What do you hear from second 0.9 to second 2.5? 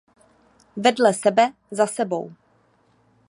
sebe, za sebou